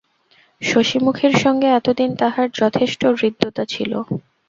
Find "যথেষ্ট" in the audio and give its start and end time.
2.59-3.01